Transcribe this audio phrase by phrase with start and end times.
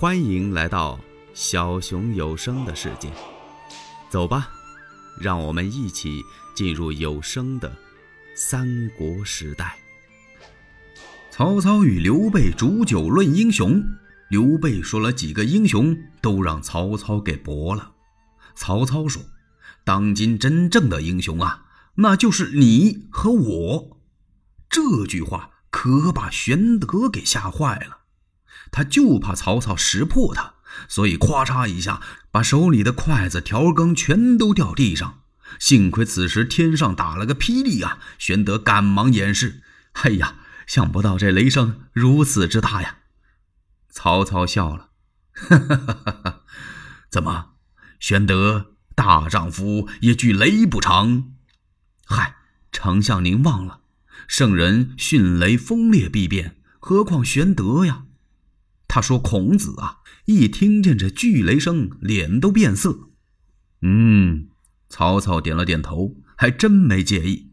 [0.00, 0.98] 欢迎来到
[1.34, 3.12] 小熊有声的世界，
[4.08, 4.48] 走吧，
[5.20, 6.22] 让我们一起
[6.54, 7.70] 进入有声的
[8.34, 9.78] 三国时代。
[11.30, 13.84] 曹操与刘备煮酒论英雄，
[14.30, 17.92] 刘备说了几个英雄，都让曹操给驳了。
[18.54, 19.20] 曹操说
[19.84, 23.98] ：“当今真正的英雄啊，那就是你和我。”
[24.70, 27.98] 这句话可把玄德给吓坏了。
[28.70, 30.54] 他就怕曹操识破他，
[30.88, 32.00] 所以咵嚓一下
[32.30, 35.20] 把手里的筷子、调羹全都掉地上。
[35.58, 37.98] 幸亏此时天上打了个霹雳啊！
[38.18, 39.62] 玄德赶忙掩饰
[40.02, 40.36] ：“哎呀，
[40.66, 42.98] 想不到这雷声如此之大呀！”
[43.90, 44.90] 曹操笑了
[45.34, 46.40] ：“哈哈哈哈
[47.10, 47.54] 怎么，
[47.98, 51.32] 玄德大丈夫也惧雷不成？
[52.06, 52.36] 嗨，
[52.70, 53.80] 丞相您忘了，
[54.28, 58.04] 圣人迅雷风烈必变，何况玄德呀？”
[58.92, 63.10] 他说：“孔子啊，一听见这巨雷声，脸都变色。”
[63.82, 64.48] 嗯，
[64.88, 67.52] 曹操点了点头，还真没介意。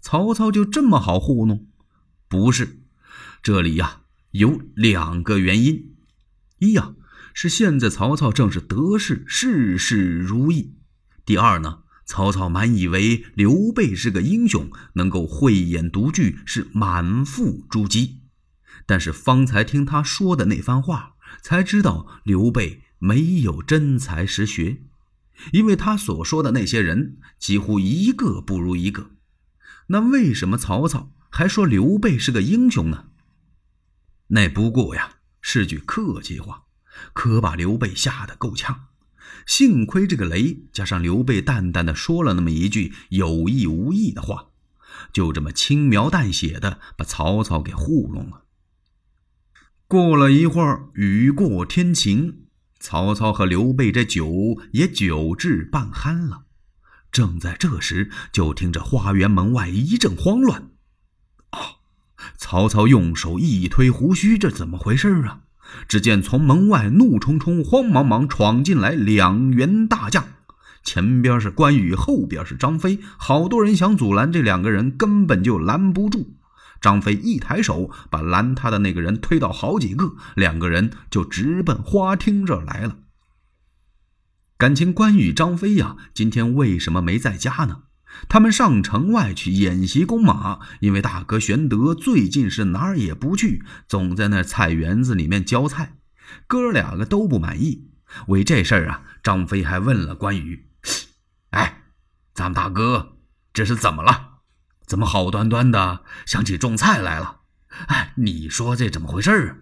[0.00, 1.66] 曹操就这么好糊弄？
[2.28, 2.84] 不是，
[3.42, 5.96] 这里呀有两个原因：
[6.60, 6.94] 一呀
[7.34, 10.76] 是现在曹操正是得势，事事如意；
[11.24, 18.19] 第二呢，曹操满以为刘备是个英雄，能够慧眼独具，是满腹珠玑。
[18.90, 24.82] 但是方才听他说的那番话，才知道刘备没有真才实学，
[25.52, 29.12] 因为他所说的那些人几乎一个不如一个。
[29.90, 33.10] 那为什么曹操还说刘备是个英雄呢？
[34.30, 36.64] 那不过呀是句客气话，
[37.12, 38.86] 可把刘备吓得够呛。
[39.46, 44.48] 幸亏这个雷加上刘备淡淡的说了那么一句有意无意的话，
[45.12, 48.46] 就这么轻描淡写的把曹操给糊弄了。
[49.90, 52.44] 过了一会儿，雨过天晴，
[52.78, 56.42] 曹操和刘备这酒也酒至半酣了。
[57.10, 60.68] 正在这时，就听着花园门外一阵慌乱。
[61.50, 61.58] 啊！
[62.38, 65.40] 曹操用手一推胡须，这怎么回事啊？
[65.88, 70.24] 只见从门外怒冲冲、慌忙忙闯进来两员大将，
[70.84, 76.36] 前边是关羽，后边是张飞，好多人想阻拦这两个人，根本就拦不住。
[76.80, 82.98] 张飞一抬手，把拦他的那个人推倒好几个，两个人就直奔花厅这来了。
[84.56, 87.82] 感情关羽、张飞呀，今天为什么没在家呢？
[88.28, 95.96] 他们上城外去演习弓马，因为大哥玄德最近是哪儿也不去，总在那菜园子里面浇菜，
[96.46, 97.88] 哥两个都不满意。
[98.26, 100.66] 为这事儿啊，张飞还问了关羽
[101.50, 101.84] ：“哎，
[102.34, 103.18] 咱们大哥
[103.52, 104.29] 这是怎么了？”
[104.90, 107.42] 怎么好端端的想起种菜来了？
[107.86, 109.56] 哎，你说这怎么回事啊？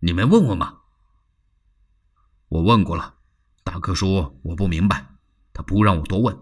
[0.00, 0.80] 你没问问吗？
[2.50, 3.14] 我问过了，
[3.64, 5.14] 大哥说我不明白，
[5.54, 6.36] 他不让我多问。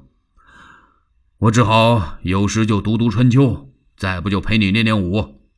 [1.39, 5.49] 我只好有时就读读春秋，再不就陪你练练武。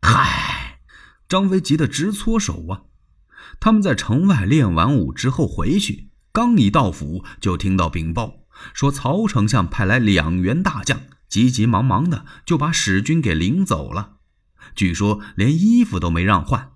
[0.00, 0.80] 嗨，
[1.28, 2.84] 张飞急得直搓手啊！
[3.60, 8.47] 他们在城外练完武之后回去，刚一到府，就听到禀报。
[8.72, 14.16] 说曹丞相派来两员大将，急急忙忙的就把使君给领走了。
[14.74, 16.72] 据说连衣服都没让换。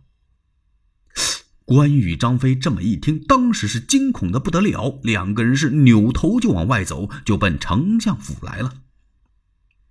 [1.65, 8.75] 关羽、张飞这么一听，当时是惊恐的不得了，两个人是扭头就往外走，就奔丞相府来了。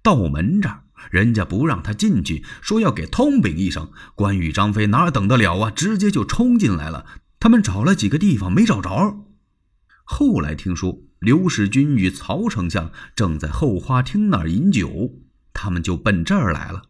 [0.04, 3.92] 到门这儿，人家不让他进去，说要给通禀一声。
[4.16, 7.06] 关羽、张飞哪等得了啊，直接就冲进来了。
[7.40, 9.26] 他们找了几个地方没找着，
[10.04, 11.00] 后来听说。
[11.22, 15.20] 刘使君与曹丞相正在后花厅那儿饮酒，
[15.54, 16.86] 他们就奔这儿来了。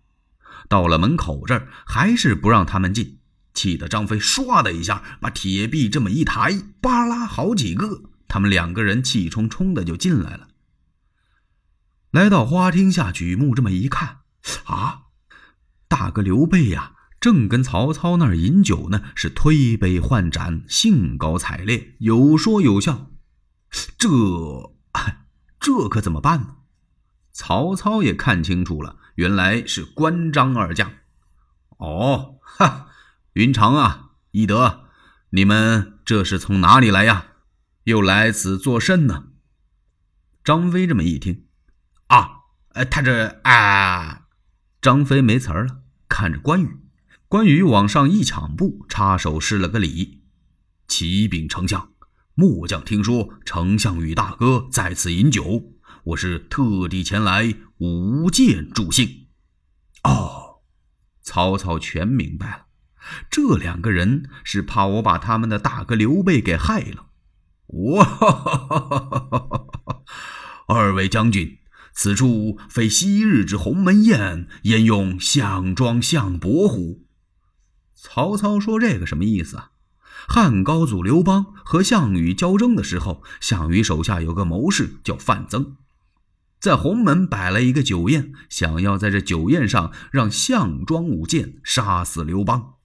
[0.70, 3.20] 到了门口这儿，还是不让他们进，
[3.54, 10.48] 气得张飞唰的一下把铁壁这么一抬，扒拉好几个，他们两个人气冲冲的就进来了。
[12.12, 14.20] 来到花厅下举目这么一看，
[14.64, 15.08] 啊，
[15.90, 23.12] 大哥刘备呀，正跟曹操那儿饮酒呢，是推杯换盏，兴高采烈，有说有笑。
[23.98, 24.10] 这，
[25.60, 26.56] 这可怎么办呢？
[27.32, 30.92] 曹操也看清楚了，原来是关张二将。
[31.78, 32.90] 哦，哈，
[33.34, 34.86] 云长啊，翼德，
[35.30, 37.28] 你们这是从哪里来呀？
[37.86, 39.30] 又来此作甚呢？
[40.44, 41.46] 张飞这么一听，
[42.08, 42.42] 啊，
[42.90, 44.28] 他这啊，
[44.82, 46.80] 张飞没词儿了，看着关羽。
[47.28, 50.24] 关羽往上一抢步，插手施了个礼，
[50.88, 51.91] 启禀丞相。
[52.36, 55.74] 末将听说丞相与大哥在此饮酒，
[56.06, 59.28] 我是特地前来舞剑助兴。
[60.04, 60.62] 哦，
[61.22, 62.66] 曹操全明白了。
[63.30, 67.08] 这两个人是怕我把他们的大哥刘备给害了。
[67.68, 70.04] 哇哈哈哈！
[70.68, 71.60] 二位将军，
[71.94, 77.06] 此处非昔日之鸿门宴，焉用项庄项伯乎？
[77.94, 79.71] 曹操说：“这个什么意思啊？
[80.28, 85.76] 汉高祖刘邦和项羽交争的时候，项羽手下有个谋士叫范增，
[86.60, 92.76] 在鸿门摆了一个酒宴，想要在这酒宴上让项庄舞剑杀死刘邦。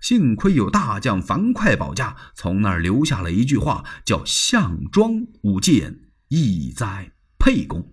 [0.00, 7.92] 幸亏有大将樊哙保驾，从那儿留下了一句话，叫‘项庄舞剑，意在沛公’。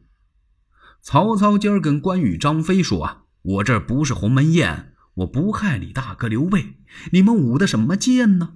[1.01, 6.77] 曹操今儿跟关羽、张飞说啊，我这不是鸿门宴。”我不害你大哥刘备，
[7.11, 8.53] 你们舞的什么剑呢？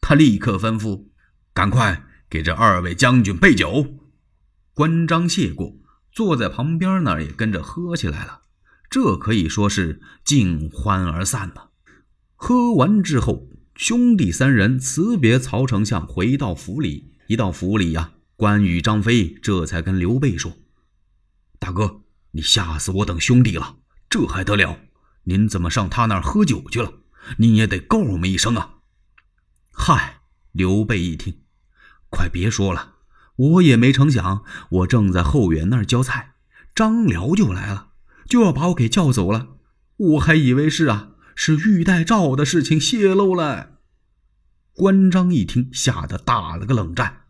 [0.00, 1.06] 他立刻吩咐
[1.52, 3.98] ：“赶快给这二位将军备酒。”
[4.74, 5.76] 关张谢过，
[6.10, 8.42] 坐在旁边那儿也跟着喝起来了。
[8.88, 11.70] 这可以说是尽欢而散了。
[12.34, 17.12] 喝完之后，兄弟三人辞别曹丞相，回到府里。
[17.26, 20.54] 一到府里呀，关羽、张飞这才跟刘备说
[21.60, 22.00] ：“大哥，
[22.32, 23.76] 你吓死我等兄弟了，
[24.08, 24.78] 这还得了？”
[25.24, 26.94] 您怎么上他那儿喝酒去了？
[27.36, 28.79] 您也得告我们一声啊！
[29.72, 30.20] 嗨，
[30.52, 31.42] 刘备一听，
[32.10, 32.96] 快别说了，
[33.36, 36.34] 我也没成想，我正在后园那儿浇菜，
[36.74, 37.92] 张辽就来了，
[38.26, 39.56] 就要把我给叫走了。
[39.96, 43.78] 我还以为是啊，是玉带诏的事情泄露了。
[44.74, 47.24] 关张一听，吓得打了个冷战。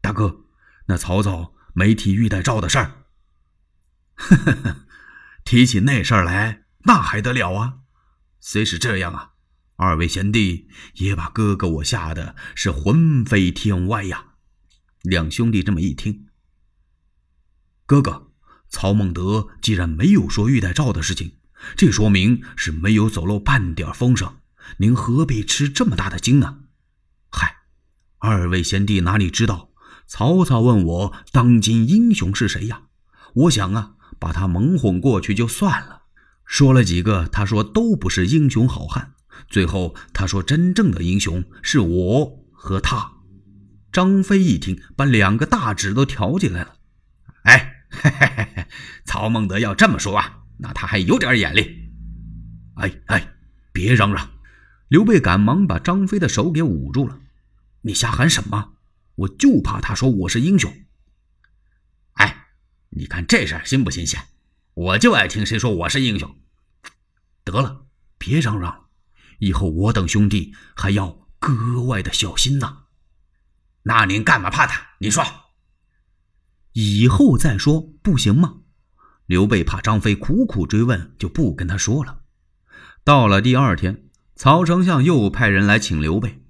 [0.00, 0.44] 大哥，
[0.86, 3.04] 那曹操没提玉带诏的事儿？
[4.14, 4.76] 呵呵呵，
[5.44, 6.64] 提起那事儿来。
[6.84, 7.80] 那还得了啊！
[8.40, 9.29] 虽是这样啊，
[9.82, 14.26] 二位贤弟也把哥哥我吓得是魂飞天外呀。
[15.00, 16.26] 两兄弟这么一听，
[17.86, 18.30] 哥哥
[18.68, 21.38] 曹孟德既然没有说玉带诏的事情，
[21.78, 24.36] 这说明是没有走漏半点风声。
[24.76, 26.58] 您何必吃这么大的惊呢？
[27.30, 27.56] 嗨，
[28.18, 29.70] 二位贤弟哪里知道？
[30.06, 32.82] 曹操问我当今英雄是谁呀？
[33.32, 36.02] 我想啊，把他蒙混过去就算了。
[36.44, 39.14] 说了几个，他说都不是英雄好汉。
[39.48, 43.12] 最后他说真正的英雄是我和他。
[43.92, 46.76] 张飞一听，把两个大指都挑起来了。
[47.42, 48.66] 哎，嘿嘿嘿，
[49.04, 51.90] 曹孟德要这么说啊，那他还有点眼力。
[52.76, 53.34] 哎哎，
[53.72, 54.30] 别嚷嚷！
[54.88, 57.20] 刘备赶忙把张飞的手给捂住了。
[57.82, 58.74] 你瞎喊什么？
[59.16, 60.72] 我就怕他说我是英雄。
[62.14, 62.46] 哎，
[62.90, 64.20] 你看这事儿新不新鲜？
[64.74, 66.36] 我就爱听谁说我是英雄。
[67.44, 67.86] 得了，
[68.18, 68.86] 别嚷嚷，
[69.40, 72.84] 以后我等兄弟还要格外的小心呐。
[73.82, 74.90] 那您干嘛怕他？
[75.00, 75.24] 你说，
[76.72, 78.58] 以后再说不行吗？
[79.26, 82.20] 刘备怕张飞苦苦追问，就不跟他说了。
[83.02, 86.44] 到了第二天，曹丞相又派人来请刘备。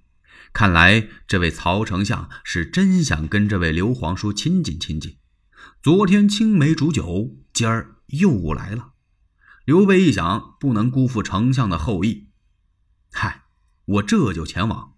[0.53, 5.19] 看来这位曹丞相是真想跟这位刘皇叔亲近亲近。
[5.81, 8.95] 昨天青梅煮酒，今儿又来了。
[9.65, 12.30] 刘备一想，不能辜负丞相的厚意，
[13.13, 13.43] 嗨，
[13.85, 14.95] 我这就前往。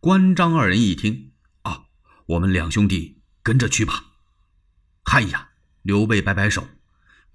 [0.00, 1.32] 关张二人一听，
[1.62, 1.84] 啊，
[2.26, 4.04] 我们两兄弟跟着去吧。
[5.04, 5.50] 嗨呀，
[5.82, 6.68] 刘备摆摆手，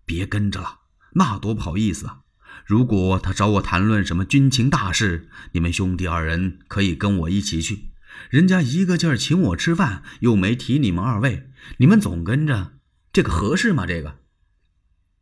[0.06, 0.80] 别跟着了，
[1.14, 2.22] 那多不好意思啊。
[2.66, 7.90] 如果他找我谈论什么军情大事，你们兄弟二人可以跟我一起去。
[8.30, 12.74] 人家一个劲儿请我吃饭，又没提你们二位，你们总跟着，
[13.12, 13.86] 这个合适吗？
[13.86, 14.20] 这个？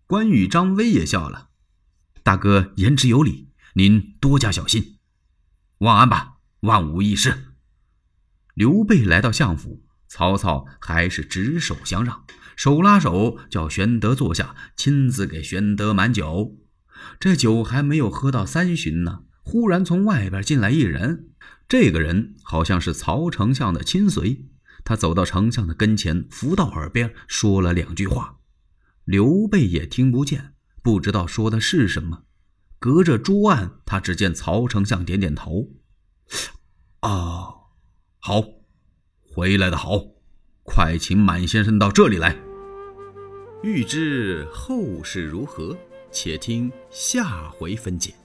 [0.06, 1.50] 关羽、张飞也笑了。
[2.22, 4.98] 大哥言之有理，您多加小心。
[5.80, 7.56] 万安吧，万无一失。
[8.54, 12.26] 刘备来到相府，曹操还是执手相让，
[12.56, 16.58] 手拉手叫玄德坐下，亲自给玄德满酒。
[17.20, 21.30] 这酒还没有喝到三巡呢，忽然从外边进来一人，
[21.68, 24.46] 这个人好像是曹丞相的亲随。
[24.84, 28.38] 他走到丞相的跟前，伏到耳边说了两句话，
[29.06, 30.54] 刘备也听不见。
[30.84, 32.24] 不知道说的是什么，
[32.82, 35.68] 隔着桌案，他只见曹丞相点点头。
[37.04, 37.68] 哦，
[38.18, 38.44] 好，
[39.32, 40.02] 回来的好，
[40.64, 42.36] 快请满先生到这里来。
[43.62, 45.78] 欲知后事如何，
[46.12, 48.16] 且听下回分解。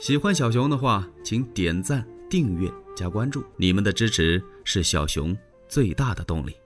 [0.00, 5.36] 喜欢小熊的话，请点赞、订阅、加关注，你们的支持是小熊
[5.68, 6.56] 最大的动力。